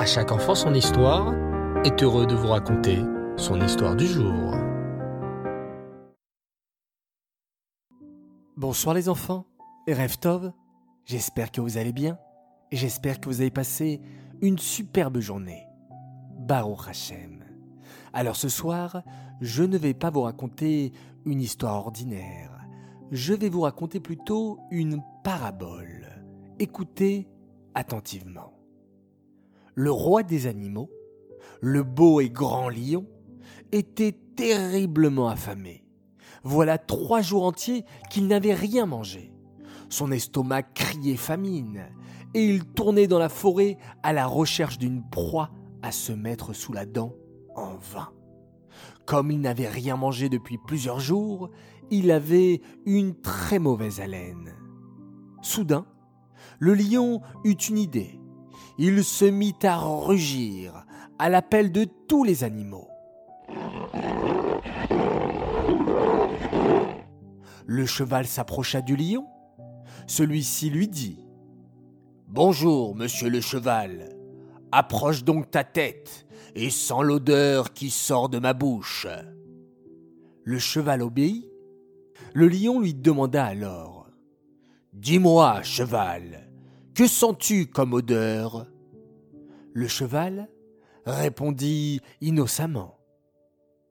[0.00, 1.34] À chaque enfant son histoire
[1.84, 3.00] est heureux de vous raconter
[3.36, 4.54] son histoire du jour.
[8.56, 9.44] Bonsoir les enfants,
[10.22, 10.52] Tov,
[11.04, 12.18] j'espère que vous allez bien
[12.70, 14.00] et j'espère que vous avez passé
[14.40, 15.66] une superbe journée.
[16.38, 17.44] Baruch Hashem.
[18.14, 19.02] Alors ce soir,
[19.42, 20.92] je ne vais pas vous raconter
[21.26, 22.58] une histoire ordinaire,
[23.10, 26.08] je vais vous raconter plutôt une parabole.
[26.58, 27.28] Écoutez
[27.74, 28.59] attentivement.
[29.80, 30.90] Le roi des animaux,
[31.62, 33.06] le beau et grand lion,
[33.72, 35.86] était terriblement affamé.
[36.44, 39.32] Voilà trois jours entiers qu'il n'avait rien mangé.
[39.88, 41.86] Son estomac criait famine,
[42.34, 45.48] et il tournait dans la forêt à la recherche d'une proie
[45.80, 47.14] à se mettre sous la dent
[47.56, 48.10] en vain.
[49.06, 51.48] Comme il n'avait rien mangé depuis plusieurs jours,
[51.90, 54.52] il avait une très mauvaise haleine.
[55.40, 55.86] Soudain,
[56.58, 58.19] le lion eut une idée.
[58.82, 60.86] Il se mit à rugir
[61.18, 62.88] à l'appel de tous les animaux.
[67.66, 69.26] Le cheval s'approcha du lion.
[70.06, 71.26] Celui-ci lui dit
[72.26, 74.16] Bonjour, monsieur le cheval.
[74.72, 79.06] Approche donc ta tête et sens l'odeur qui sort de ma bouche.
[80.42, 81.50] Le cheval obéit.
[82.32, 84.08] Le lion lui demanda alors
[84.94, 86.49] Dis-moi, cheval,
[87.00, 88.66] que sens-tu comme odeur?
[89.72, 90.50] Le cheval
[91.06, 92.98] répondit innocemment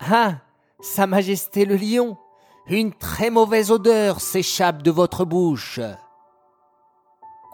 [0.00, 0.42] Ah,
[0.80, 2.18] Sa Majesté le lion,
[2.66, 5.80] une très mauvaise odeur s'échappe de votre bouche.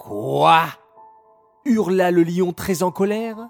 [0.01, 0.65] Quoi?
[1.65, 3.49] hurla le lion très en colère.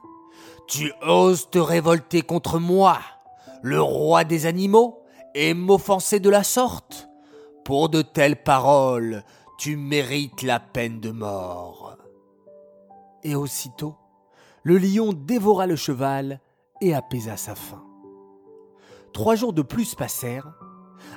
[0.69, 2.99] Tu oses te révolter contre moi,
[3.63, 5.03] le roi des animaux,
[5.35, 7.09] et m'offenser de la sorte?
[7.65, 9.25] Pour de telles paroles,
[9.59, 11.97] tu mérites la peine de mort.
[13.23, 13.97] Et aussitôt,
[14.63, 16.41] le lion dévora le cheval
[16.81, 17.85] et apaisa sa faim.
[19.13, 20.53] Trois jours de plus passèrent.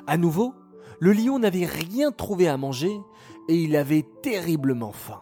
[0.07, 0.53] À nouveau,
[0.99, 2.95] le lion n'avait rien trouvé à manger
[3.47, 5.21] et il avait terriblement faim.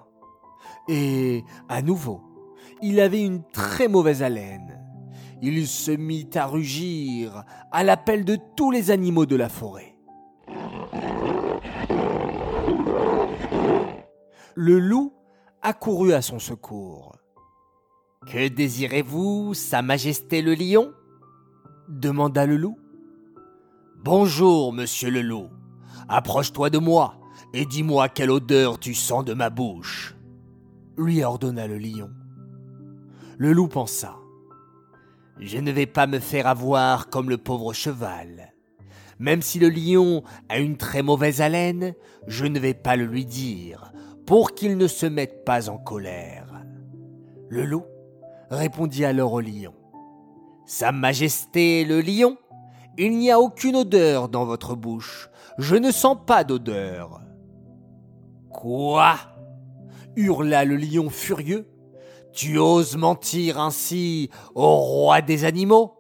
[0.87, 2.21] Et à nouveau,
[2.81, 4.83] il avait une très mauvaise haleine.
[5.41, 9.96] Il se mit à rugir à l'appel de tous les animaux de la forêt.
[14.59, 15.13] Le loup
[15.61, 17.15] accourut à son secours.
[18.25, 20.93] Que désirez-vous, Sa Majesté le lion?
[21.89, 22.79] demanda le loup.
[24.03, 25.49] Bonjour, monsieur le loup.
[26.09, 27.19] Approche-toi de moi
[27.53, 30.15] et dis-moi quelle odeur tu sens de ma bouche
[30.97, 32.09] lui ordonna le lion.
[33.37, 34.15] Le loup pensa.
[35.39, 38.55] Je ne vais pas me faire avoir comme le pauvre cheval.
[39.19, 41.93] Même si le lion a une très mauvaise haleine,
[42.25, 43.91] je ne vais pas le lui dire,
[44.27, 46.63] pour qu'il ne se mette pas en colère.
[47.47, 47.85] Le loup
[48.51, 49.73] répondit alors au lion.
[50.65, 52.37] Sa Majesté le lion,
[52.97, 55.29] il n'y a aucune odeur dans votre bouche.
[55.57, 57.21] Je ne sens pas d'odeur.
[58.51, 59.15] Quoi?
[60.17, 61.65] hurla le lion furieux.
[62.33, 65.93] Tu oses mentir ainsi au roi des animaux?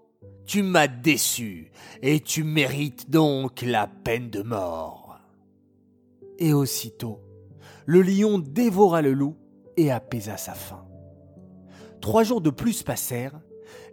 [0.45, 1.71] Tu m'as déçu,
[2.01, 5.19] et tu mérites donc la peine de mort.
[6.39, 7.19] Et aussitôt,
[7.87, 9.35] le lion dévora le loup
[9.77, 10.85] et apaisa sa faim.
[11.99, 13.39] Trois jours de plus passèrent,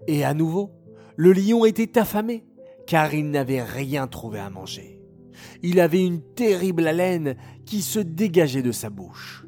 [0.07, 0.71] et à nouveau,
[1.17, 2.45] le lion était affamé,
[2.87, 5.01] car il n'avait rien trouvé à manger.
[5.63, 9.47] Il avait une terrible haleine qui se dégageait de sa bouche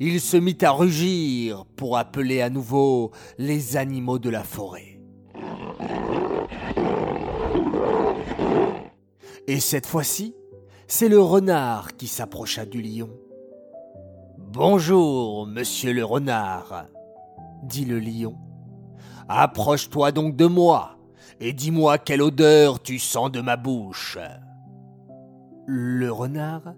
[0.00, 5.00] il se mit à rugir pour appeler à nouveau les animaux de la forêt.
[9.48, 10.34] Et cette fois-ci,
[10.86, 13.10] c'est le renard qui s'approcha du lion.
[14.50, 16.86] Bonjour, monsieur le renard,
[17.64, 18.34] dit le lion.
[19.28, 20.96] Approche-toi donc de moi
[21.38, 24.16] et dis-moi quelle odeur tu sens de ma bouche.
[25.66, 26.74] Le renard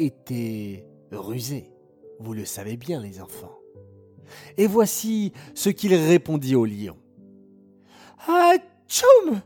[0.00, 1.70] était rusé.
[2.18, 3.58] Vous le savez bien, les enfants.
[4.56, 6.96] Et voici ce qu'il répondit au lion.
[8.26, 8.54] Ah,
[8.88, 9.40] tchoum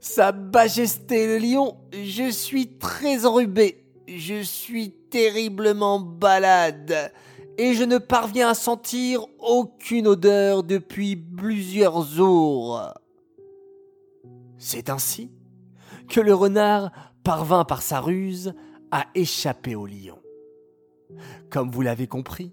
[0.00, 7.10] Sa Majesté le lion, je suis très enrubé, je suis terriblement balade,
[7.56, 12.92] et je ne parviens à sentir aucune odeur depuis plusieurs jours.
[14.58, 15.30] C'est ainsi
[16.10, 16.90] que le renard
[17.24, 18.52] parvint par sa ruse
[18.90, 20.18] à échapper au lion.
[21.48, 22.52] Comme vous l'avez compris,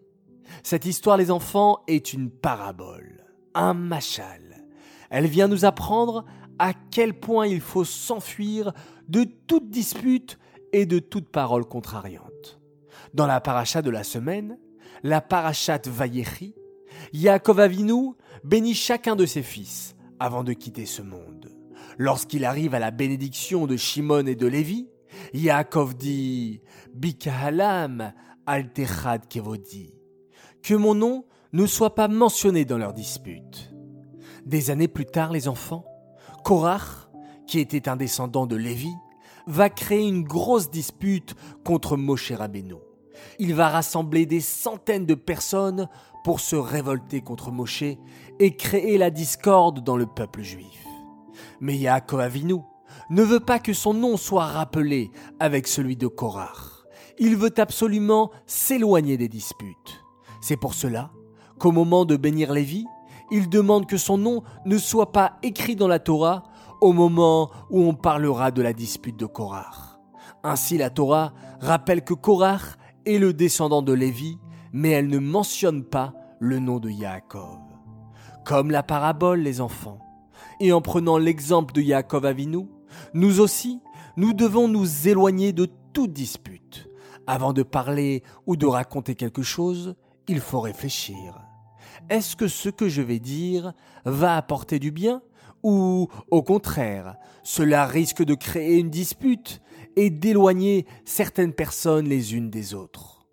[0.63, 3.25] cette histoire, les enfants, est une parabole,
[3.55, 4.63] un machal.
[5.09, 6.23] Elle vient nous apprendre
[6.59, 8.71] à quel point il faut s'enfuir
[9.09, 10.39] de toute dispute
[10.73, 12.59] et de toute parole contrariante.
[13.13, 14.57] Dans la paracha de la semaine,
[15.03, 16.55] la parachat Vayechi,
[17.13, 21.49] Yaakov Avinu bénit chacun de ses fils avant de quitter ce monde.
[21.97, 24.89] Lorsqu'il arrive à la bénédiction de Shimon et de Lévi,
[25.33, 26.61] Yaakov dit
[26.93, 28.13] Bikahalam
[28.45, 29.93] altechad kevodi.
[30.63, 33.73] Que mon nom ne soit pas mentionné dans leur dispute.
[34.45, 35.85] Des années plus tard, les enfants,
[36.43, 37.09] Korach,
[37.47, 38.91] qui était un descendant de Lévi,
[39.47, 42.75] va créer une grosse dispute contre Moshe Rabbeinu.
[43.39, 45.87] Il va rassembler des centaines de personnes
[46.23, 47.83] pour se révolter contre Moshe
[48.39, 50.85] et créer la discorde dans le peuple juif.
[51.59, 52.55] Mais Yaakov Avinu
[53.09, 56.85] ne veut pas que son nom soit rappelé avec celui de Korach.
[57.19, 60.03] Il veut absolument s'éloigner des disputes.
[60.41, 61.11] C'est pour cela
[61.59, 62.85] qu'au moment de bénir Lévi,
[63.31, 66.43] il demande que son nom ne soit pas écrit dans la Torah
[66.83, 69.97] au moment où on parlera de la dispute de Korach.
[70.43, 71.31] Ainsi la Torah
[71.61, 74.37] rappelle que Korach est le descendant de Lévi,
[74.73, 77.59] mais elle ne mentionne pas le nom de Yaakov.
[78.43, 79.99] Comme la parabole, les enfants.
[80.59, 82.67] Et en prenant l'exemple de Yaakov Avinu,
[83.13, 83.79] nous aussi,
[84.17, 86.89] nous devons nous éloigner de toute dispute.
[87.27, 89.95] Avant de parler ou de raconter quelque chose,
[90.27, 91.39] il faut réfléchir.
[92.09, 93.71] Est-ce que ce que je vais dire
[94.03, 95.21] va apporter du bien
[95.63, 99.61] ou, au contraire, cela risque de créer une dispute
[99.95, 103.25] et d'éloigner certaines personnes les unes des autres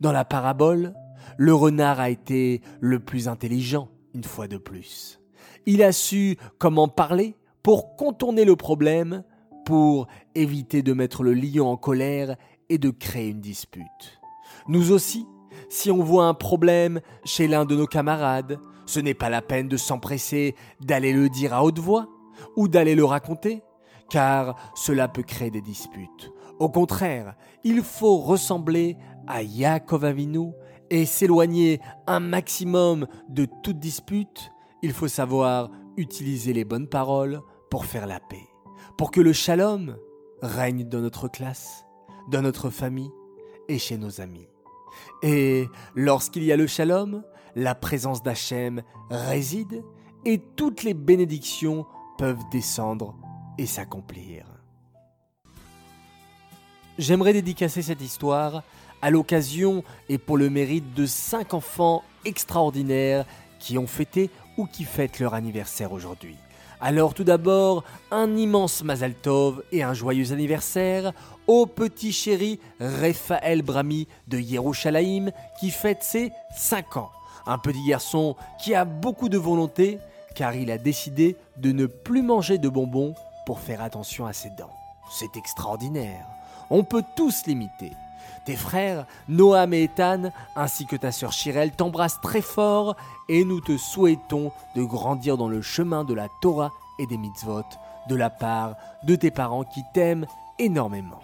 [0.00, 0.94] Dans la parabole,
[1.36, 5.20] le renard a été le plus intelligent, une fois de plus.
[5.66, 9.24] Il a su comment parler pour contourner le problème,
[9.64, 12.36] pour éviter de mettre le lion en colère
[12.68, 14.20] et de créer une dispute.
[14.68, 15.26] Nous aussi,
[15.68, 19.68] si on voit un problème chez l'un de nos camarades, ce n'est pas la peine
[19.68, 22.08] de s'empresser d'aller le dire à haute voix
[22.56, 23.62] ou d'aller le raconter,
[24.10, 26.32] car cela peut créer des disputes.
[26.58, 27.34] Au contraire,
[27.64, 28.96] il faut ressembler
[29.26, 30.52] à Yaakov Avinu
[30.90, 34.52] et s'éloigner un maximum de toute dispute.
[34.82, 37.40] Il faut savoir utiliser les bonnes paroles
[37.70, 38.48] pour faire la paix,
[38.98, 39.96] pour que le shalom
[40.42, 41.84] règne dans notre classe,
[42.30, 43.10] dans notre famille
[43.68, 44.46] et chez nos amis.
[45.22, 47.22] Et lorsqu'il y a le shalom,
[47.56, 49.82] la présence d'Hachem réside
[50.24, 51.86] et toutes les bénédictions
[52.18, 53.14] peuvent descendre
[53.58, 54.46] et s'accomplir.
[56.98, 58.62] J'aimerais dédicacer cette histoire
[59.00, 63.24] à l'occasion et pour le mérite de cinq enfants extraordinaires
[63.58, 66.36] qui ont fêté ou qui fêtent leur anniversaire aujourd'hui.
[66.80, 71.12] Alors tout d'abord, un immense Mazal Tov et un joyeux anniversaire
[71.46, 77.12] au petit chéri Raphaël Brami de Yerushalayim qui fête ses 5 ans.
[77.46, 79.98] Un petit garçon qui a beaucoup de volonté
[80.34, 83.14] car il a décidé de ne plus manger de bonbons
[83.46, 84.72] pour faire attention à ses dents.
[85.10, 86.26] C'est extraordinaire.
[86.70, 87.92] On peut tous l'imiter.
[88.44, 92.96] Tes frères, Noam et Ethan, ainsi que ta sœur Chirel, t'embrassent très fort
[93.28, 97.62] et nous te souhaitons de grandir dans le chemin de la Torah et des mitzvot
[98.08, 98.74] de la part
[99.04, 100.26] de tes parents qui t'aiment
[100.58, 101.20] énormément.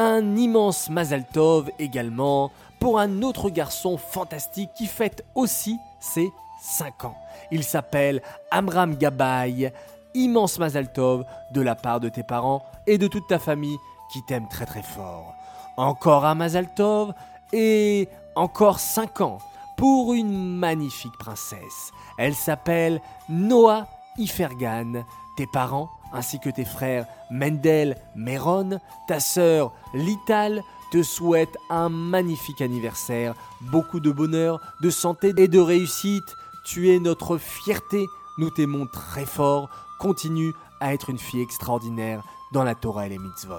[0.00, 6.30] Un immense Mazal Tov également pour un autre garçon fantastique qui fête aussi ses
[6.62, 7.16] 5 ans.
[7.50, 8.22] Il s'appelle
[8.52, 9.72] Amram Gabay.
[10.14, 13.76] Immense Mazal Tov de la part de tes parents et de toute ta famille
[14.12, 15.34] qui t'aiment très très fort
[15.76, 17.12] encore un Mazal Tov
[17.52, 19.38] et encore 5 ans
[19.76, 21.92] pour une magnifique princesse.
[22.18, 23.86] Elle s'appelle Noah
[24.18, 25.04] Ifergan.
[25.36, 32.62] Tes parents ainsi que tes frères Mendel, Meron, ta sœur Lital te souhaitent un magnifique
[32.62, 36.36] anniversaire, beaucoup de bonheur, de santé et de réussite.
[36.64, 38.06] Tu es notre fierté,
[38.38, 39.68] nous t'aimons très fort.
[39.98, 42.22] Continue à être une fille extraordinaire
[42.52, 43.56] dans la Torah et les mitzvot.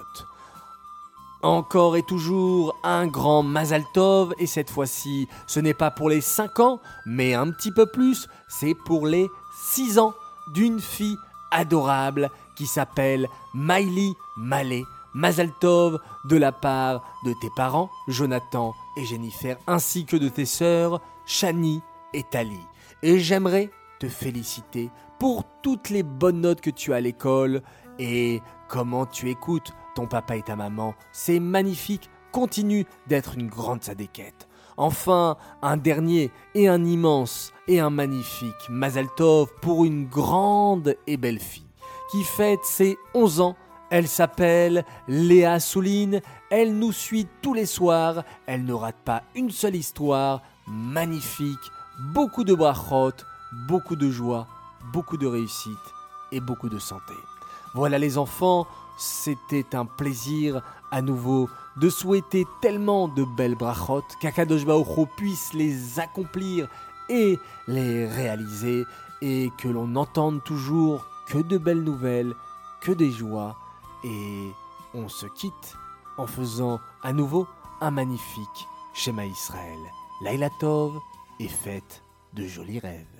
[1.42, 6.22] Encore et toujours un grand Mazal Tov, et cette fois-ci, ce n'est pas pour les
[6.22, 10.14] 5 ans, mais un petit peu plus, c'est pour les 6 ans
[10.54, 11.18] d'une fille
[11.52, 14.84] adorable qui s'appelle Miley Malé.
[15.14, 20.46] Mazal Tov de la part de tes parents, Jonathan et Jennifer, ainsi que de tes
[20.46, 21.82] sœurs, Shani
[22.14, 22.60] et Tali.
[23.02, 27.62] Et j'aimerais te féliciter pour toutes les bonnes notes que tu as à l'école
[27.98, 30.94] et comment tu écoutes ton papa et ta maman.
[31.12, 34.49] C'est magnifique, continue d'être une grande sadéquette.
[34.80, 41.18] Enfin, un dernier et un immense et un magnifique Mazel Tov pour une grande et
[41.18, 41.68] belle fille
[42.10, 43.58] qui fête ses 11 ans.
[43.90, 49.52] Elle s'appelle Léa Souline, elle nous suit tous les soirs, elle ne rate pas une
[49.52, 51.58] seule histoire, magnifique,
[52.14, 53.12] beaucoup de brachot,
[53.68, 54.48] beaucoup de joie,
[54.94, 55.74] beaucoup de réussite
[56.32, 57.16] et beaucoup de santé.
[57.74, 60.62] Voilà les enfants, c'était un plaisir
[60.92, 66.68] à nouveau de souhaiter tellement de belles brachot qu'Akadosh Baruch puisse les accomplir
[67.10, 68.86] et les réaliser
[69.22, 72.34] et que l'on n'entende toujours que de belles nouvelles,
[72.82, 73.56] que des joies
[74.04, 74.52] et
[74.94, 75.76] on se quitte
[76.18, 77.48] en faisant à nouveau
[77.82, 79.80] un magnifique schéma Israël.
[80.22, 80.98] Laila Tov
[81.40, 83.19] et faites de jolis rêves.